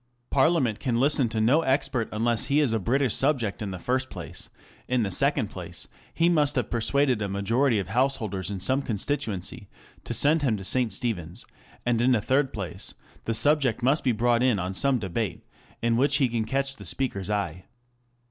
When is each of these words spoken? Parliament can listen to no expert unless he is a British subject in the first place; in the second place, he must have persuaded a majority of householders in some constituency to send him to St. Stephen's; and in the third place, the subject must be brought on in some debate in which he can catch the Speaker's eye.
Parliament 0.31 0.79
can 0.79 0.99
listen 0.99 1.29
to 1.29 1.39
no 1.39 1.61
expert 1.61 2.09
unless 2.11 2.45
he 2.45 2.59
is 2.59 2.73
a 2.73 2.79
British 2.79 3.13
subject 3.13 3.61
in 3.61 3.69
the 3.69 3.77
first 3.77 4.09
place; 4.09 4.49
in 4.87 5.03
the 5.03 5.11
second 5.11 5.51
place, 5.51 5.87
he 6.11 6.27
must 6.27 6.55
have 6.55 6.71
persuaded 6.71 7.21
a 7.21 7.29
majority 7.29 7.77
of 7.77 7.89
householders 7.89 8.49
in 8.49 8.59
some 8.59 8.81
constituency 8.81 9.69
to 10.03 10.11
send 10.11 10.41
him 10.41 10.57
to 10.57 10.63
St. 10.63 10.91
Stephen's; 10.91 11.45
and 11.85 12.01
in 12.01 12.13
the 12.13 12.19
third 12.19 12.51
place, 12.51 12.95
the 13.25 13.35
subject 13.35 13.83
must 13.83 14.03
be 14.03 14.11
brought 14.11 14.41
on 14.41 14.57
in 14.57 14.73
some 14.73 14.97
debate 14.97 15.45
in 15.83 15.95
which 15.97 16.15
he 16.15 16.27
can 16.27 16.45
catch 16.45 16.77
the 16.77 16.83
Speaker's 16.83 17.29
eye. 17.29 17.65